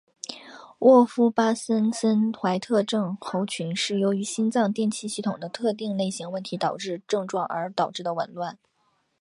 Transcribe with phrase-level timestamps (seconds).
[0.79, 8.57] 沃夫巴金森怀特症候群是由于心脏电气系统的特定类型问题导致症状而导致的紊乱。